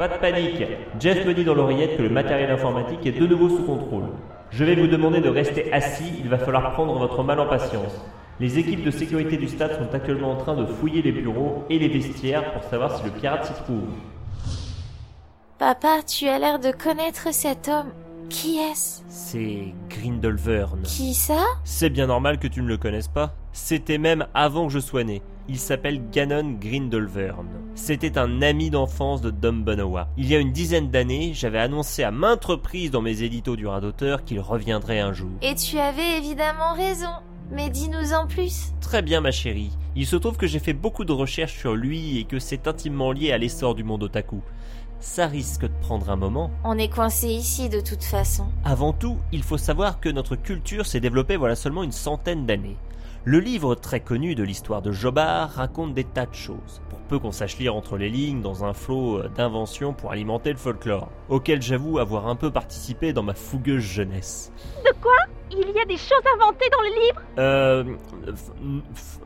[0.00, 0.62] Pas de panique.
[0.98, 4.04] Jeff me dit dans l'oreillette que le matériel informatique est de nouveau sous contrôle.
[4.48, 7.92] Je vais vous demander de rester assis, il va falloir prendre votre mal en patience.
[8.40, 11.78] Les équipes de sécurité du stade sont actuellement en train de fouiller les bureaux et
[11.78, 13.90] les vestiaires pour savoir si le pirate s'y trouve.
[15.58, 17.92] Papa, tu as l'air de connaître cet homme.
[18.30, 19.02] Qui est-ce?
[19.10, 20.80] C'est Grindelwern.
[20.80, 21.44] Qui ça?
[21.64, 23.34] C'est bien normal que tu ne le connaisses pas.
[23.52, 25.20] C'était même avant que je sois né.
[25.48, 27.48] Il s'appelle Ganon Grindelwern.
[27.74, 30.06] C'était un ami d'enfance de Dumbledore.
[30.16, 33.66] Il y a une dizaine d'années, j'avais annoncé à maintes reprises dans mes éditos du
[33.66, 35.30] rat d'auteur qu'il reviendrait un jour.
[35.42, 37.10] Et tu avais évidemment raison.
[37.52, 38.72] Mais dis-nous en plus.
[38.80, 39.72] Très bien ma chérie.
[39.96, 43.10] Il se trouve que j'ai fait beaucoup de recherches sur lui et que c'est intimement
[43.10, 44.40] lié à l'essor du monde otaku.
[45.00, 46.50] Ça risque de prendre un moment.
[46.62, 48.44] On est coincé ici de toute façon.
[48.64, 52.76] Avant tout, il faut savoir que notre culture s'est développée voilà seulement une centaine d'années.
[53.24, 57.18] Le livre très connu de l'histoire de Jobard raconte des tas de choses, pour peu
[57.18, 61.60] qu'on sache lire entre les lignes dans un flot d'inventions pour alimenter le folklore, auquel
[61.60, 64.50] j'avoue avoir un peu participé dans ma fougueuse jeunesse.
[64.86, 65.18] De quoi
[65.50, 67.22] Il y a des choses inventées dans le livre?
[67.38, 67.96] Euh...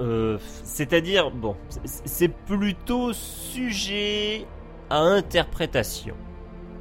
[0.01, 4.45] euh C'est-à-dire, bon, c'est plutôt sujet
[4.91, 6.17] à interprétation.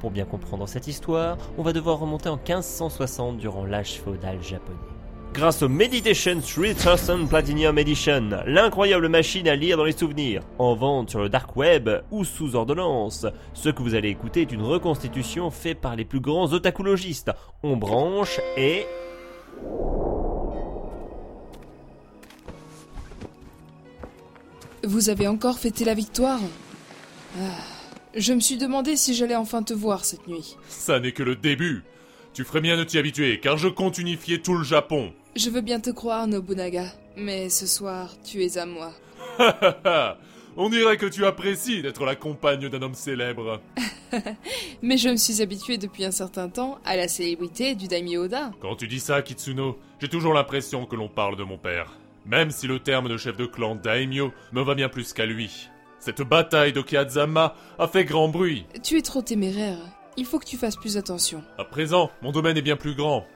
[0.00, 4.93] Pour bien comprendre cette histoire, on va devoir remonter en 1560 durant l'âge féodal japonais
[5.34, 11.10] grâce au Meditation 3000 Platinum Edition, l'incroyable machine à lire dans les souvenirs, en vente
[11.10, 13.26] sur le dark web ou sous ordonnance.
[13.52, 17.32] Ce que vous allez écouter est une reconstitution faite par les plus grands otakulogistes.
[17.64, 18.86] On branche et...
[24.84, 26.40] Vous avez encore fêté la victoire?
[27.40, 27.56] Ah,
[28.14, 30.56] Je me suis demandé si j'allais enfin te voir cette nuit.
[30.68, 31.82] Ça n'est que le début.
[32.34, 35.12] Tu ferais bien de t'y habituer, car je compte unifier tout le Japon.
[35.36, 36.84] Je veux bien te croire, Nobunaga,
[37.16, 38.92] mais ce soir, tu es à moi.
[40.56, 43.60] On dirait que tu apprécies d'être la compagne d'un homme célèbre.
[44.82, 48.52] mais je me suis habitué depuis un certain temps à la célébrité du daimyo Oda.
[48.60, 51.98] Quand tu dis ça, Kitsuno, j'ai toujours l'impression que l'on parle de mon père.
[52.26, 55.68] Même si le terme de chef de clan daimyo me va bien plus qu'à lui.
[55.98, 58.66] Cette bataille d'Okiyazama a fait grand bruit.
[58.84, 59.78] Tu es trop téméraire.
[60.16, 61.42] Il faut que tu fasses plus attention.
[61.58, 63.26] À présent, mon domaine est bien plus grand.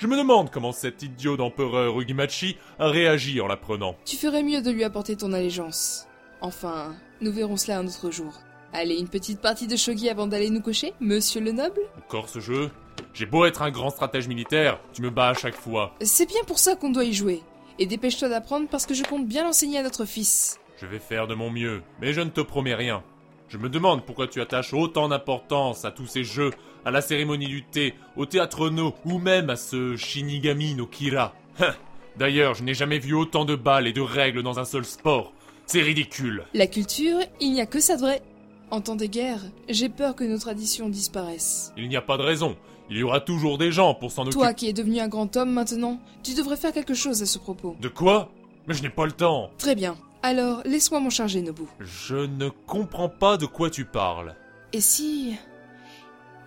[0.00, 3.96] Je me demande comment cet idiot d'empereur Ugimachi a réagi en l'apprenant.
[4.06, 6.06] Tu ferais mieux de lui apporter ton allégeance.
[6.40, 8.32] Enfin, nous verrons cela un autre jour.
[8.72, 11.82] Allez, une petite partie de shogi avant d'aller nous cocher, monsieur le noble?
[11.98, 12.70] Encore ce jeu?
[13.12, 15.94] J'ai beau être un grand stratège militaire, tu me bats à chaque fois.
[16.00, 17.42] C'est bien pour ça qu'on doit y jouer.
[17.78, 20.58] Et dépêche-toi d'apprendre parce que je compte bien l'enseigner à notre fils.
[20.78, 23.02] Je vais faire de mon mieux, mais je ne te promets rien.
[23.48, 26.52] Je me demande pourquoi tu attaches autant d'importance à tous ces jeux,
[26.84, 31.34] à la cérémonie du thé, au théâtre no, ou même à ce Shinigami no Kira.
[31.60, 31.74] Hein.
[32.16, 35.32] D'ailleurs, je n'ai jamais vu autant de balles et de règles dans un seul sport.
[35.66, 36.44] C'est ridicule.
[36.54, 38.22] La culture, il n'y a que ça de vrai.
[38.70, 41.72] En temps de guerre, j'ai peur que nos traditions disparaissent.
[41.76, 42.56] Il n'y a pas de raison.
[42.88, 44.38] Il y aura toujours des gens pour s'en occuper.
[44.38, 47.38] Toi qui es devenu un grand homme maintenant, tu devrais faire quelque chose à ce
[47.38, 47.76] propos.
[47.80, 48.32] De quoi?
[48.66, 49.50] Mais je n'ai pas le temps.
[49.58, 49.96] Très bien.
[50.22, 51.62] Alors, laisse-moi m'en charger, Nobu.
[51.80, 54.34] Je ne comprends pas de quoi tu parles.
[54.72, 55.36] Et si...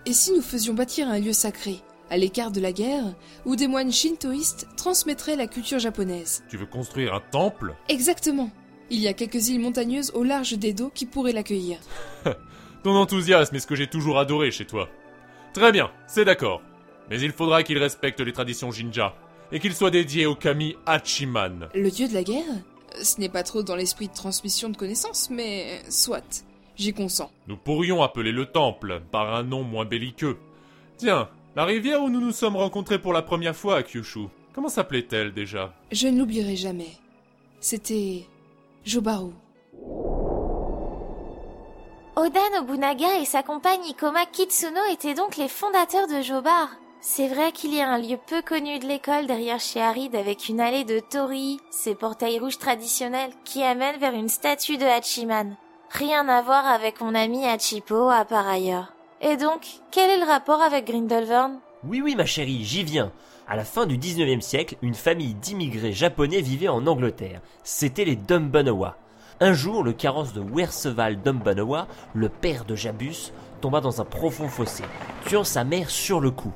[0.06, 3.14] Et si nous faisions bâtir un lieu sacré, à l'écart de la guerre,
[3.46, 6.44] où des moines shintoïstes transmettraient la culture japonaise?
[6.50, 7.74] Tu veux construire un temple?
[7.88, 8.50] Exactement.
[8.90, 11.78] Il y a quelques îles montagneuses au large d'Edo qui pourraient l'accueillir.
[12.84, 14.90] Ton enthousiasme est ce que j'ai toujours adoré chez toi.
[15.54, 16.60] Très bien, c'est d'accord.
[17.08, 19.14] Mais il faudra qu'il respecte les traditions Jinja,
[19.52, 21.70] et qu'il soit dédié au kami Hachiman.
[21.74, 22.44] Le dieu de la guerre?
[23.02, 26.44] Ce n'est pas trop dans l'esprit de transmission de connaissances, mais soit,
[26.76, 27.30] j'y consens.
[27.46, 30.38] Nous pourrions appeler le temple par un nom moins belliqueux.
[30.96, 34.68] Tiens, la rivière où nous nous sommes rencontrés pour la première fois à Kyushu, comment
[34.68, 35.72] s'appelait-elle déjà?
[35.92, 36.90] Je ne l'oublierai jamais.
[37.60, 38.26] C'était
[38.84, 39.32] Jobaru.
[42.16, 46.68] Oda Nobunaga et sa compagne Ikoma Kitsuno étaient donc les fondateurs de Jobar.
[47.00, 50.48] C'est vrai qu'il y a un lieu peu connu de l'école derrière chez Harid avec
[50.48, 55.56] une allée de torii, ces portails rouges traditionnels, qui amènent vers une statue de Hachiman.
[55.96, 58.92] Rien à voir avec mon ami Hachipo à part ailleurs.
[59.20, 61.54] Et donc, quel est le rapport avec Grindelwald?
[61.86, 63.12] Oui oui ma chérie, j'y viens.
[63.46, 67.40] À la fin du 19e siècle, une famille d'immigrés japonais vivait en Angleterre.
[67.62, 68.96] C'était les Dumbanawa.
[69.38, 73.30] Un jour, le carrosse de Werseval Dumbanawa, le père de Jabus,
[73.60, 74.82] tomba dans un profond fossé,
[75.26, 76.52] tuant sa mère sur le coup.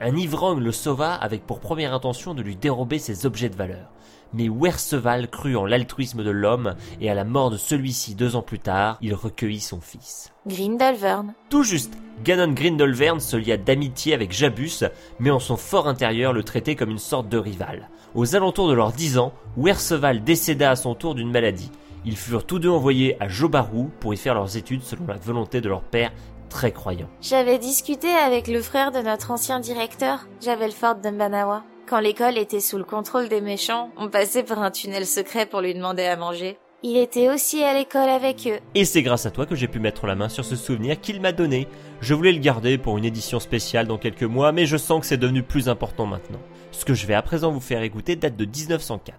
[0.00, 3.91] Un ivrogne le sauva avec pour première intention de lui dérober ses objets de valeur.
[4.34, 8.42] Mais Werseval crut en l'altruisme de l'homme et à la mort de celui-ci deux ans
[8.42, 10.32] plus tard, il recueillit son fils.
[10.46, 11.34] Grindelwern.
[11.50, 11.94] Tout juste.
[12.24, 14.84] Ganon Grindelwern se lia d'amitié avec Jabus,
[15.18, 17.88] mais en son fort intérieur le traitait comme une sorte de rival.
[18.14, 21.70] Aux alentours de leurs dix ans, Werseval décéda à son tour d'une maladie.
[22.04, 25.60] Ils furent tous deux envoyés à Jobaru pour y faire leurs études selon la volonté
[25.60, 26.12] de leur père
[26.48, 27.08] très croyant.
[27.22, 31.64] J'avais discuté avec le frère de notre ancien directeur, Javelford Dumbanawa.
[31.86, 35.60] Quand l'école était sous le contrôle des méchants, on passait par un tunnel secret pour
[35.60, 36.58] lui demander à manger.
[36.84, 38.58] Il était aussi à l'école avec eux.
[38.74, 41.20] Et c'est grâce à toi que j'ai pu mettre la main sur ce souvenir qu'il
[41.20, 41.68] m'a donné.
[42.00, 45.06] Je voulais le garder pour une édition spéciale dans quelques mois, mais je sens que
[45.06, 46.40] c'est devenu plus important maintenant.
[46.72, 49.16] Ce que je vais à présent vous faire écouter date de 1904.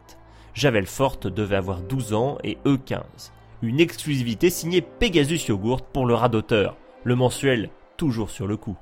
[0.54, 3.02] Javel Forte devait avoir 12 ans et eux 15.
[3.62, 6.76] Une exclusivité signée Pegasus Yogurt pour le radoteur.
[7.04, 8.78] Le mensuel, toujours sur le coup.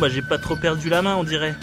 [0.00, 1.54] Bah j'ai pas trop perdu la main, on dirait.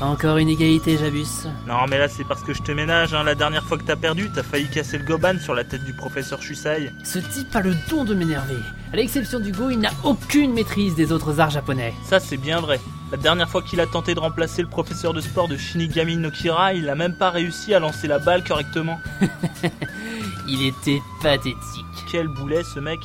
[0.00, 1.48] Encore une égalité, Jabus.
[1.66, 3.24] Non, mais là c'est parce que je te ménage, hein.
[3.24, 5.94] La dernière fois que t'as perdu, t'as failli casser le goban sur la tête du
[5.94, 6.92] professeur Shusai.
[7.02, 8.58] Ce type a le don de m'énerver.
[8.92, 11.94] À l'exception d'Hugo, il n'a aucune maîtrise des autres arts japonais.
[12.04, 12.78] Ça, c'est bien vrai.
[13.10, 16.30] La dernière fois qu'il a tenté de remplacer le professeur de sport de Shinigami no
[16.30, 19.00] Kira, il a même pas réussi à lancer la balle correctement.
[20.48, 21.84] Il était pathétique.
[22.10, 23.00] Quel boulet ce mec.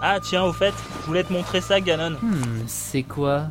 [0.00, 0.72] Ah tiens, au fait,
[1.02, 2.16] je voulais te montrer ça, Ganon.
[2.22, 3.48] Hmm, c'est quoi?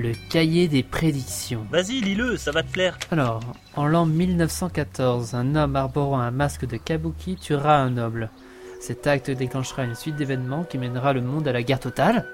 [0.00, 1.66] Le cahier des prédictions.
[1.72, 2.96] Vas-y, lis-le, ça va te plaire.
[3.10, 3.40] Alors,
[3.74, 8.30] en l'an 1914, un homme arborant un masque de kabuki tuera un noble.
[8.78, 12.28] Cet acte déclenchera une suite d'événements qui mènera le monde à la guerre totale.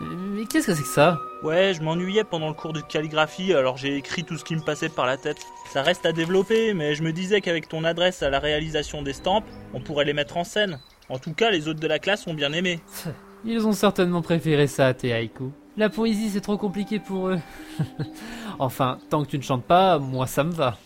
[0.00, 1.18] Mais qu'est-ce que c'est que ça?
[1.42, 4.62] Ouais, je m'ennuyais pendant le cours de calligraphie, alors j'ai écrit tout ce qui me
[4.62, 5.44] passait par la tête.
[5.74, 9.12] Ça reste à développer, mais je me disais qu'avec ton adresse à la réalisation des
[9.12, 10.80] stampes, on pourrait les mettre en scène.
[11.10, 12.80] En tout cas, les autres de la classe ont bien aimé.
[13.44, 15.50] Ils ont certainement préféré ça à tes haïkus.
[15.76, 17.40] La poésie, c'est trop compliqué pour eux.
[18.58, 20.76] enfin, tant que tu ne chantes pas, moi ça me va.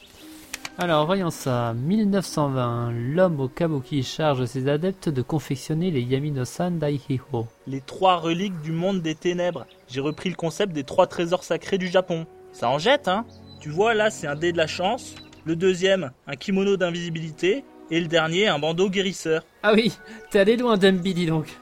[0.81, 1.75] Alors, voyons ça.
[1.75, 7.49] 1920, l'homme au kabuki charge ses adeptes de confectionner les Yamino-san Daihiho.
[7.67, 9.67] Les trois reliques du monde des ténèbres.
[9.89, 12.27] J'ai repris le concept des trois trésors sacrés du Japon.
[12.53, 13.27] Ça en jette, hein
[13.61, 15.17] Tu vois, là, c'est un dé de la chance.
[15.45, 17.65] Le deuxième, un kimono d'invisibilité.
[17.91, 19.45] Et le dernier, un bandeau guérisseur.
[19.63, 19.93] Ah oui,
[20.31, 21.59] t'es allé loin, Dumby, dis donc.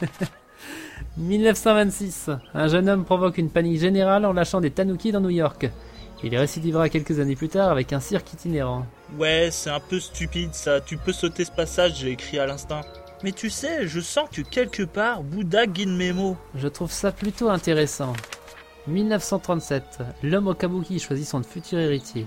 [1.16, 5.68] 1926, un jeune homme provoque une panique générale en lâchant des tanuki dans New York.
[6.22, 8.86] Il récidivera quelques années plus tard avec un cirque itinérant.
[9.18, 10.80] Ouais, c'est un peu stupide ça.
[10.80, 12.82] Tu peux sauter ce passage, j'ai écrit à l'instinct.
[13.22, 16.36] Mais tu sais, je sens que quelque part, Bouddha guide mes mots.
[16.54, 18.12] Je trouve ça plutôt intéressant.
[18.86, 22.26] 1937, l'homme au kabuki choisit son futur héritier.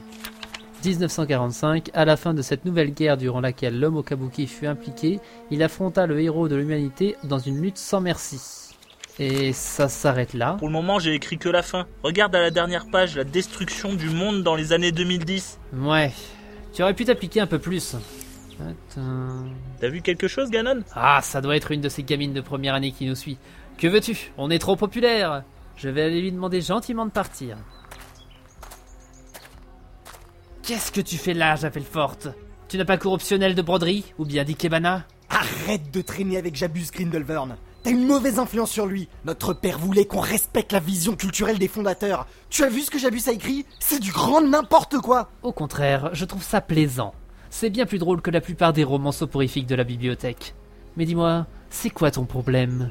[0.86, 5.20] 1945, à la fin de cette nouvelle guerre durant laquelle l'homme au kabuki fut impliqué,
[5.50, 8.73] il affronta le héros de l'humanité dans une lutte sans merci.
[9.20, 10.56] Et ça s'arrête là.
[10.58, 11.86] Pour le moment, j'ai écrit que la fin.
[12.02, 15.60] Regarde à la dernière page, la destruction du monde dans les années 2010.
[15.74, 16.12] Ouais,
[16.74, 17.96] tu aurais pu t'appliquer un peu plus.
[18.60, 19.46] Attends.
[19.80, 20.82] T'as vu quelque chose, Ganon?
[20.96, 23.38] Ah, ça doit être une de ces gamines de première année qui nous suit.
[23.78, 24.32] Que veux-tu?
[24.38, 25.44] On est trop populaire.
[25.76, 27.58] Je vais aller lui demander gentiment de partir.
[30.64, 32.30] Qu'est-ce que tu fais là, Javel Forte?
[32.68, 35.06] Tu n'as pas cours optionnel de broderie Ou bien d'ikebana?
[35.30, 37.58] Arrête de traîner avec Jabus Grindelwern.
[37.84, 39.10] T'as une mauvaise influence sur lui.
[39.26, 42.28] Notre père voulait qu'on respecte la vision culturelle des fondateurs.
[42.50, 45.30] Tu as vu ce que Jabus a écrit C'est du grand n'importe quoi.
[45.44, 47.14] Au contraire, je trouve ça plaisant.
[47.50, 50.56] C'est bien plus drôle que la plupart des romans soporifiques de la bibliothèque.
[50.96, 52.90] Mais dis-moi, c'est quoi ton problème?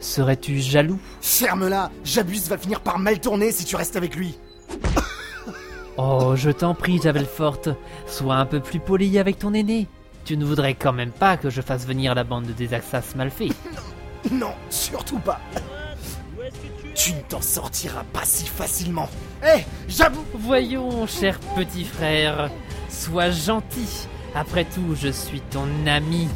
[0.00, 0.98] Serais-tu jaloux?
[1.20, 1.90] Ferme-la.
[2.02, 4.38] Jabus va finir par mal tourner si tu restes avec lui.
[6.02, 7.68] Oh, je t'en prie, Javel Forte,
[8.06, 9.86] sois un peu plus poli avec ton aîné.
[10.24, 13.30] Tu ne voudrais quand même pas que je fasse venir la bande de désaxas mal
[13.30, 13.52] faits.
[14.30, 15.40] Non, surtout pas.
[16.94, 19.08] Tu ne t'en sortiras pas si facilement.
[19.42, 22.50] Hé, Jabus Voyons, cher petit frère,
[22.88, 24.06] sois gentil.
[24.34, 26.28] Après tout, je suis ton ami.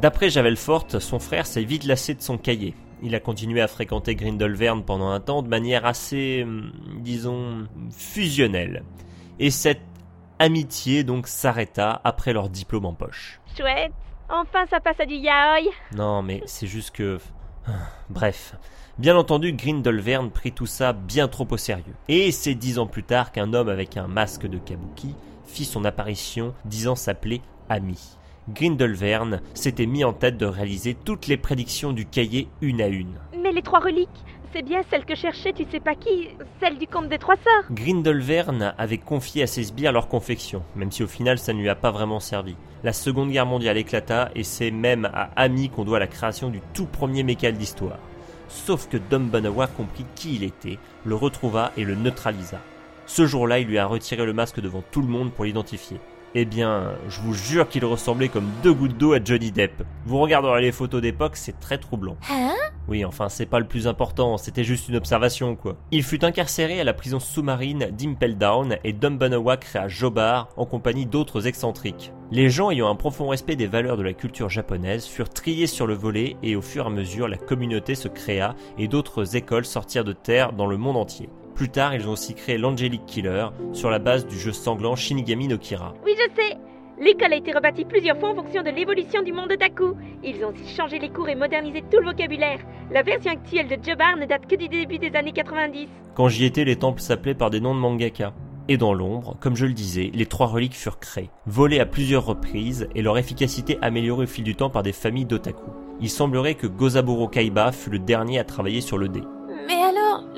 [0.00, 2.74] D'après Javelfort, son frère s'est vite lassé de son cahier.
[3.02, 8.82] Il a continué à fréquenter Grindelwern pendant un temps de manière assez, hum, disons, fusionnelle.
[9.38, 9.80] Et cette
[10.40, 13.40] amitié donc s'arrêta après leur diplôme en poche.
[13.56, 13.92] Chouette.
[14.28, 15.70] Enfin, ça passe à du yaoi.
[15.94, 17.18] Non, mais c'est juste que...
[18.10, 18.56] Bref.
[18.98, 21.94] Bien entendu, Grindelwern prit tout ça bien trop au sérieux.
[22.08, 25.14] Et c'est dix ans plus tard qu'un homme avec un masque de kabuki
[25.46, 27.98] fit son apparition disant s'appeler Ami.
[28.48, 33.20] Grindelwern s'était mis en tête de réaliser toutes les prédictions du cahier une à une.
[33.40, 34.08] Mais les trois reliques,
[34.52, 36.28] c'est bien celle que cherchait tu sais pas qui,
[36.60, 37.64] celle du comte des trois sœurs.
[37.70, 41.68] Grindelwern avait confié à ses sbires leur confection, même si au final ça ne lui
[41.68, 42.56] a pas vraiment servi.
[42.82, 46.60] La seconde guerre mondiale éclata et c'est même à Ami qu'on doit la création du
[46.74, 47.98] tout premier mécal d'histoire.
[48.48, 52.58] Sauf que Dumbanawa comprit qui il était, le retrouva et le neutralisa.
[53.06, 56.00] Ce jour-là, il lui a retiré le masque devant tout le monde pour l'identifier.
[56.34, 59.82] Eh bien, je vous jure qu'il ressemblait comme deux gouttes d'eau à Johnny Depp.
[60.06, 62.16] Vous regarderez les photos d'époque, c'est très troublant.
[62.30, 62.54] Hein?
[62.90, 65.76] Oui, enfin, c'est pas le plus important, c'était juste une observation, quoi.
[65.92, 71.06] Il fut incarcéré à la prison sous-marine d'Impel Down et Dumbanawa créa Jobar en compagnie
[71.06, 72.12] d'autres excentriques.
[72.32, 75.86] Les gens ayant un profond respect des valeurs de la culture japonaise furent triés sur
[75.86, 79.66] le volet et au fur et à mesure la communauté se créa et d'autres écoles
[79.66, 81.28] sortirent de terre dans le monde entier.
[81.54, 85.46] Plus tard, ils ont aussi créé l'Angelic Killer sur la base du jeu sanglant Shinigami
[85.46, 85.94] no Kira.
[86.04, 86.56] Oui, je sais.
[87.00, 89.94] L'école a été rebâtie plusieurs fois en fonction de l'évolution du monde otaku.
[90.22, 92.58] Ils ont aussi changé les cours et modernisé tout le vocabulaire.
[92.90, 95.88] La version actuelle de Jobar ne date que du début des années 90.
[96.14, 98.34] Quand j'y étais, les temples s'appelaient par des noms de mangaka.
[98.68, 102.26] Et dans l'ombre, comme je le disais, les trois reliques furent créées, volées à plusieurs
[102.26, 105.70] reprises et leur efficacité améliorée au fil du temps par des familles d'otaku.
[106.02, 109.22] Il semblerait que Gozaburo Kaiba fut le dernier à travailler sur le dé.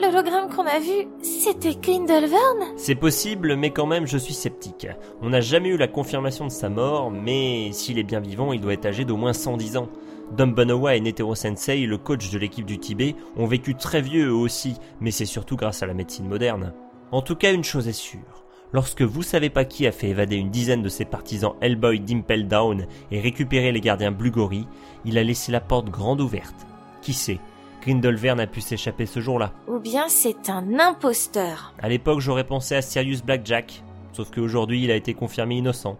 [0.00, 4.86] L'hologramme qu'on a vu, c'était Grindelwald C'est possible, mais quand même je suis sceptique.
[5.20, 8.60] On n'a jamais eu la confirmation de sa mort, mais s'il est bien vivant, il
[8.60, 9.88] doit être âgé d'au moins 110 ans.
[10.36, 14.34] Dumbanawa et Netero Sensei, le coach de l'équipe du Tibet, ont vécu très vieux eux
[14.34, 16.72] aussi, mais c'est surtout grâce à la médecine moderne.
[17.10, 18.44] En tout cas, une chose est sûre.
[18.72, 22.48] Lorsque vous savez pas qui a fait évader une dizaine de ses partisans Hellboy d'Impel
[22.48, 24.66] Down et récupérer les gardiens Blugori,
[25.04, 26.66] il a laissé la porte grande ouverte.
[27.02, 27.38] Qui sait?
[27.82, 29.52] Grindelwald a pu s'échapper ce jour-là.
[29.68, 31.74] Ou bien c'est un imposteur.
[31.82, 35.98] À l'époque, j'aurais pensé à Sirius Blackjack, sauf qu'aujourd'hui, il a été confirmé innocent.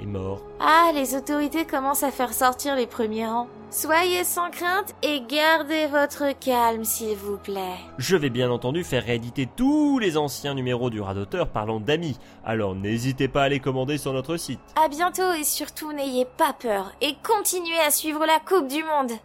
[0.00, 0.42] Et mort.
[0.60, 3.48] Ah, les autorités commencent à faire sortir les premiers rangs.
[3.70, 7.76] Soyez sans crainte et gardez votre calme, s'il vous plaît.
[7.98, 12.74] Je vais bien entendu faire rééditer tous les anciens numéros du Radoteur parlant d'amis, alors
[12.74, 14.60] n'hésitez pas à les commander sur notre site.
[14.82, 19.18] À bientôt et surtout n'ayez pas peur et continuez à suivre la Coupe du Monde.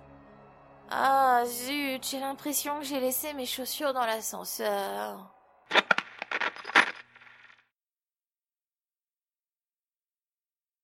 [0.95, 5.33] Ah zut, j'ai l'impression que j'ai laissé mes chaussures dans l'ascenseur.